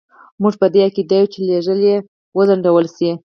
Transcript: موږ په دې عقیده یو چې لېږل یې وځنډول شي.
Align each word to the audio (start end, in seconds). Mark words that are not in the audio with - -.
موږ 0.41 0.53
په 0.61 0.67
دې 0.73 0.79
عقیده 0.87 1.15
یو 1.19 1.27
چې 1.33 1.39
لېږل 1.47 1.79
یې 1.89 1.97
وځنډول 2.37 2.85
شي. 2.95 3.11